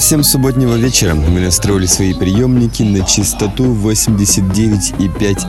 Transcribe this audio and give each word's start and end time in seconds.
Всем 0.00 0.24
субботнего 0.24 0.76
вечера. 0.76 1.14
Мы 1.14 1.40
настроили 1.40 1.84
свои 1.84 2.14
приемники 2.14 2.82
на 2.82 3.04
частоту 3.04 3.74
89,5 3.74 4.98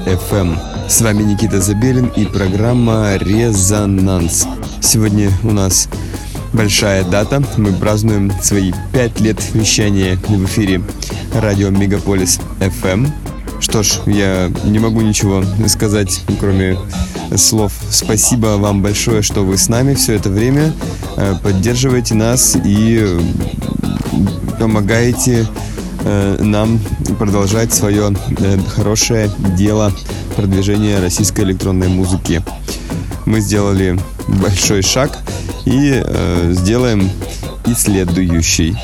FM. 0.06 0.20
Эм. 0.32 0.60
С 0.90 1.00
вами 1.00 1.24
Никита 1.24 1.62
Забелин 1.62 2.08
и 2.18 2.26
программа 2.26 3.16
«Резонанс». 3.16 4.46
Сегодня 4.82 5.32
у 5.44 5.52
нас 5.52 5.88
большая 6.52 7.06
дата. 7.06 7.42
Мы 7.56 7.72
празднуем 7.72 8.30
свои 8.42 8.74
пять 8.92 9.22
лет 9.22 9.38
вещания 9.54 10.18
в 10.18 10.46
эфире 10.46 10.82
радио 11.34 11.70
Мегаполис 11.70 12.40
FM. 12.60 13.10
Что 13.62 13.84
ж, 13.84 14.02
я 14.06 14.52
не 14.66 14.80
могу 14.80 15.00
ничего 15.00 15.46
сказать, 15.68 16.22
кроме 16.42 16.78
слов. 17.38 17.72
Спасибо 17.90 18.58
вам 18.58 18.82
большое, 18.82 19.22
что 19.22 19.46
вы 19.46 19.58
с 19.58 19.70
нами 19.70 19.94
все 19.94 20.16
это 20.16 20.30
время. 20.30 20.74
Э, 21.16 21.36
поддерживаете 21.42 22.16
нас 22.16 22.58
и 22.66 23.18
помогаете 24.60 25.48
э, 26.04 26.38
нам 26.40 26.80
продолжать 27.20 27.74
свое 27.74 28.16
э, 28.40 28.58
хорошее 28.76 29.30
дело 29.58 29.92
продвижения 30.36 31.00
российской 31.00 31.42
электронной 31.42 31.88
музыки. 31.88 32.44
Мы 33.26 33.40
сделали 33.40 34.00
большой 34.28 34.82
шаг 34.82 35.18
и 35.66 36.02
э, 36.04 36.52
сделаем 36.54 37.10
и 37.66 37.74
следующий. 37.74 38.76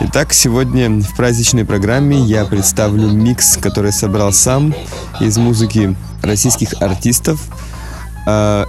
Итак, 0.00 0.32
сегодня 0.32 0.88
в 1.02 1.16
праздничной 1.16 1.64
программе 1.64 2.18
я 2.18 2.44
представлю 2.44 3.08
микс, 3.08 3.56
который 3.56 3.92
собрал 3.92 4.32
сам 4.32 4.74
из 5.20 5.36
музыки 5.36 5.94
российских 6.22 6.80
артистов– 6.80 7.40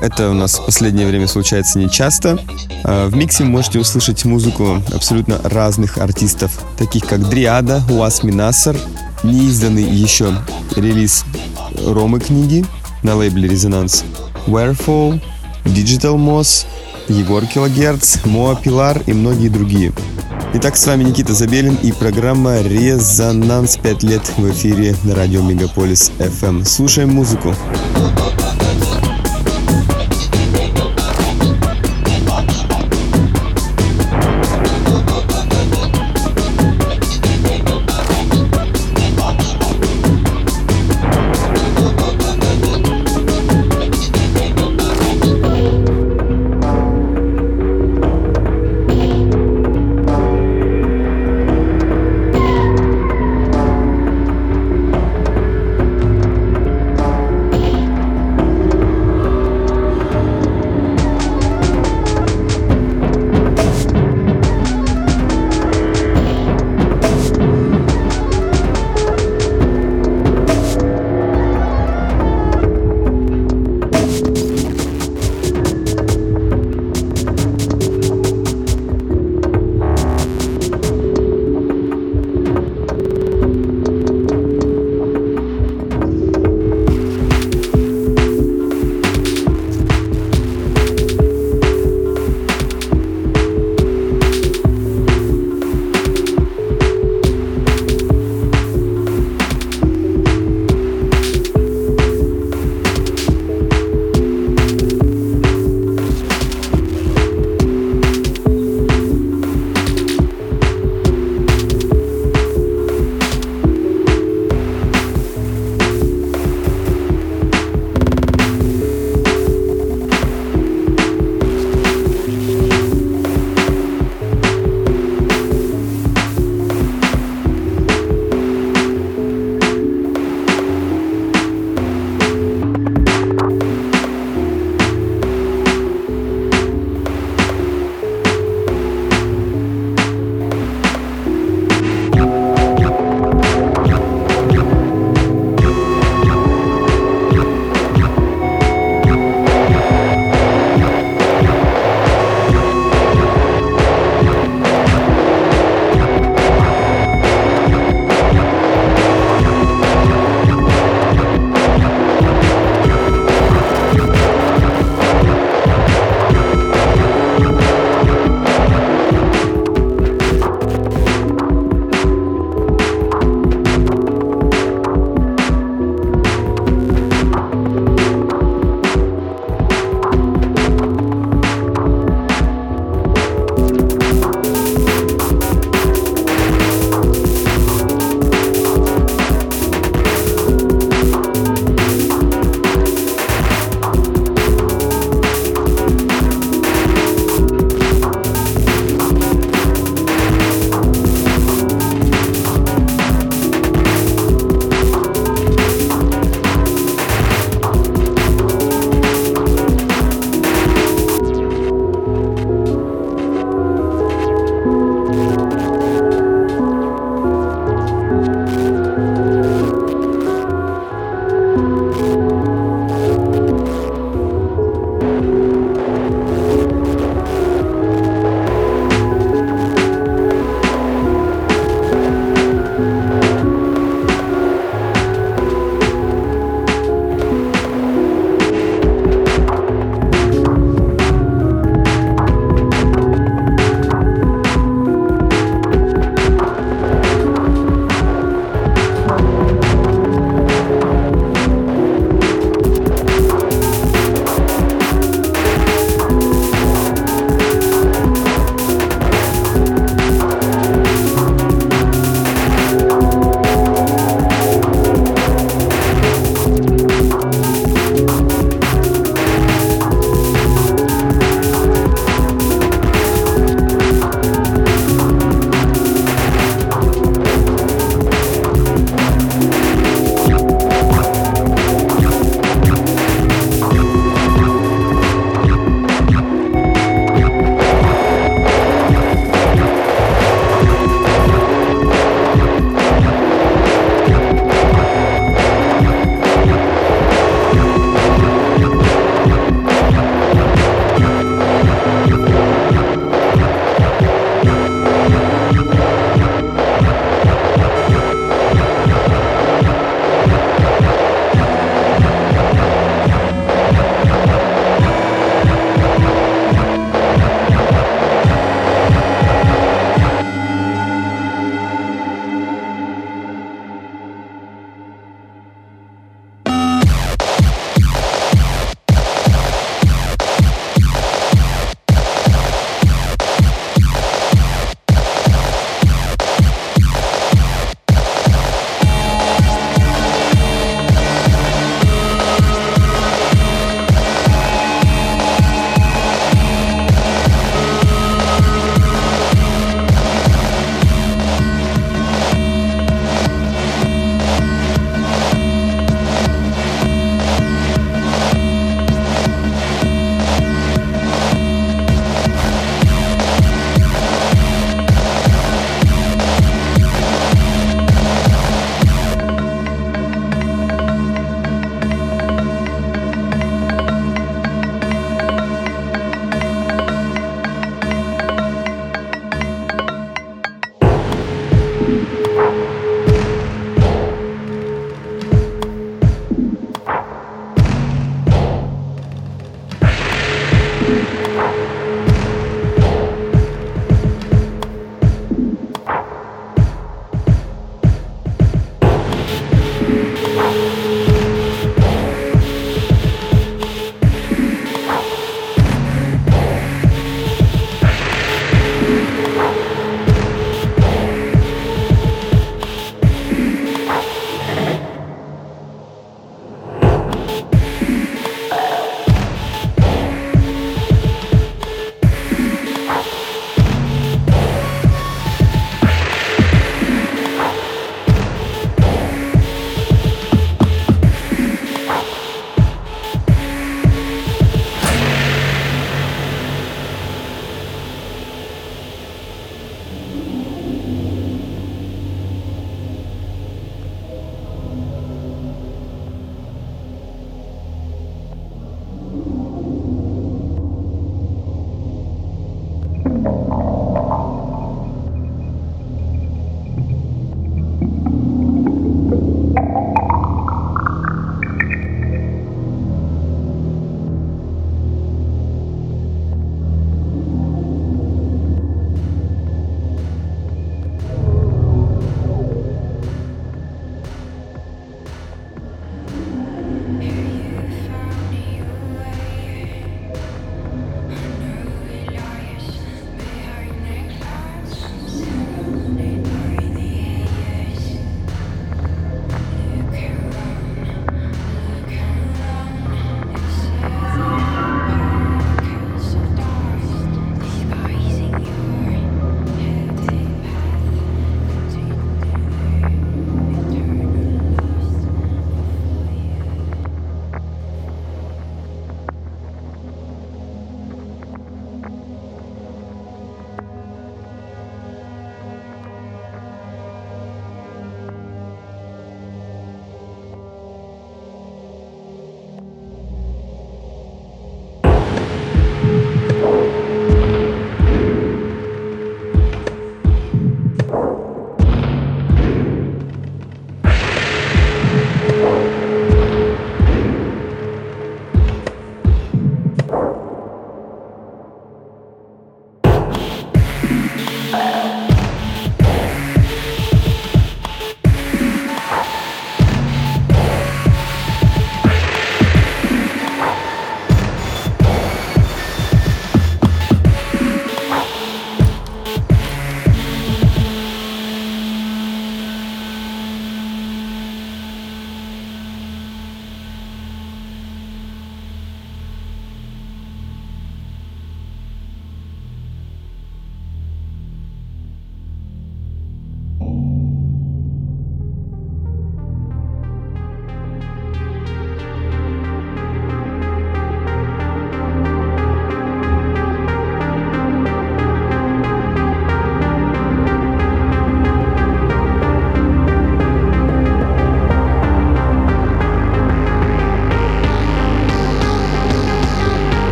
это 0.00 0.30
у 0.30 0.34
нас 0.34 0.58
в 0.58 0.66
последнее 0.66 1.06
время 1.06 1.26
случается 1.26 1.78
нечасто. 1.78 2.38
А, 2.84 3.08
в 3.08 3.16
миксе 3.16 3.44
можете 3.44 3.78
услышать 3.78 4.24
музыку 4.24 4.82
абсолютно 4.94 5.40
разных 5.44 5.98
артистов, 5.98 6.52
таких 6.78 7.06
как 7.06 7.28
Дриада, 7.28 7.82
Уас 7.90 8.22
Минасар, 8.22 8.76
неизданный 9.22 9.84
еще 9.84 10.34
релиз 10.76 11.24
Ромы 11.86 12.20
книги 12.20 12.64
на 13.02 13.16
лейбле 13.16 13.48
Резонанс, 13.48 14.04
Warefall, 14.46 15.20
Digital 15.64 16.16
Moss, 16.16 16.66
Егор 17.08 17.44
Килогерц, 17.46 18.24
Моа 18.24 18.54
Пилар 18.54 19.02
и 19.06 19.12
многие 19.12 19.48
другие. 19.48 19.92
Итак, 20.54 20.76
с 20.76 20.86
вами 20.86 21.04
Никита 21.04 21.32
Забелин 21.32 21.76
и 21.82 21.92
программа 21.92 22.60
«Резонанс 22.60 23.76
5 23.76 24.02
лет» 24.02 24.22
в 24.36 24.50
эфире 24.50 24.96
на 25.04 25.14
радио 25.14 25.42
Мегаполис 25.42 26.10
FM. 26.18 26.64
Слушаем 26.64 27.10
музыку. 27.10 27.48
Музыку. 27.48 28.19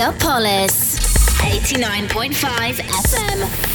Megapolis 0.00 0.96
89.5 1.42 2.80
FM. 3.04 3.69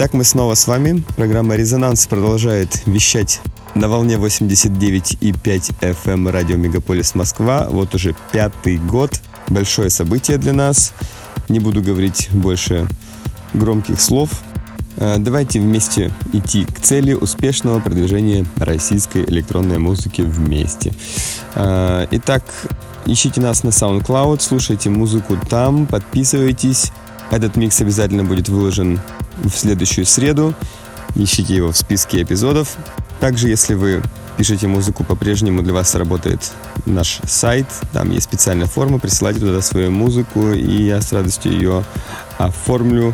Итак, 0.00 0.12
мы 0.12 0.22
снова 0.22 0.54
с 0.54 0.68
вами. 0.68 1.02
Программа 1.16 1.56
«Резонанс» 1.56 2.06
продолжает 2.06 2.86
вещать 2.86 3.40
на 3.74 3.88
волне 3.88 4.14
89,5 4.14 5.18
FM 5.80 6.12
эм 6.12 6.28
радио 6.28 6.56
Мегаполис 6.56 7.16
Москва. 7.16 7.66
Вот 7.68 7.96
уже 7.96 8.14
пятый 8.30 8.78
год. 8.78 9.20
Большое 9.48 9.90
событие 9.90 10.38
для 10.38 10.52
нас. 10.52 10.92
Не 11.48 11.58
буду 11.58 11.82
говорить 11.82 12.28
больше 12.30 12.86
громких 13.54 14.00
слов. 14.00 14.30
Э, 14.98 15.16
давайте 15.18 15.58
вместе 15.58 16.12
идти 16.32 16.64
к 16.64 16.78
цели 16.78 17.12
успешного 17.12 17.80
продвижения 17.80 18.46
российской 18.58 19.24
электронной 19.24 19.78
музыки 19.78 20.22
вместе. 20.22 20.94
Э, 21.56 22.06
итак, 22.12 22.44
ищите 23.04 23.40
нас 23.40 23.64
на 23.64 23.70
SoundCloud, 23.70 24.42
слушайте 24.42 24.90
музыку 24.90 25.36
там, 25.50 25.88
подписывайтесь. 25.88 26.92
Этот 27.32 27.56
микс 27.56 27.80
обязательно 27.80 28.22
будет 28.22 28.48
выложен 28.48 29.00
в 29.44 29.50
следующую 29.50 30.06
среду. 30.06 30.54
Ищите 31.14 31.56
его 31.56 31.72
в 31.72 31.76
списке 31.76 32.22
эпизодов. 32.22 32.76
Также, 33.20 33.48
если 33.48 33.74
вы 33.74 34.02
пишете 34.36 34.68
музыку, 34.68 35.02
по-прежнему 35.02 35.62
для 35.62 35.74
вас 35.74 35.94
работает 35.94 36.52
наш 36.86 37.18
сайт. 37.26 37.66
Там 37.92 38.10
есть 38.12 38.24
специальная 38.24 38.66
форма, 38.66 38.98
присылайте 38.98 39.40
туда 39.40 39.60
свою 39.62 39.90
музыку, 39.90 40.52
и 40.52 40.82
я 40.84 41.00
с 41.00 41.12
радостью 41.12 41.52
ее 41.52 41.84
оформлю 42.38 43.12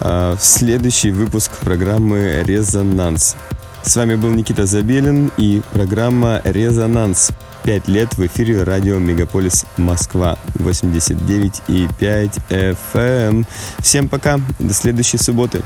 э, 0.00 0.36
в 0.38 0.44
следующий 0.44 1.10
выпуск 1.10 1.50
программы 1.60 2.44
«Резонанс». 2.46 3.36
С 3.82 3.96
вами 3.96 4.14
был 4.14 4.30
Никита 4.30 4.64
Забелин 4.64 5.32
и 5.36 5.60
программа 5.72 6.40
«Резонанс». 6.44 7.32
Пять 7.64 7.86
лет 7.86 8.16
в 8.18 8.26
эфире 8.26 8.64
радио 8.64 8.98
Мегаполис 8.98 9.66
Москва 9.76 10.36
89,5 10.54 12.42
FM. 12.50 13.46
Всем 13.78 14.08
пока, 14.08 14.40
до 14.58 14.74
следующей 14.74 15.18
субботы. 15.18 15.62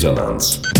Резонанс. 0.00 0.79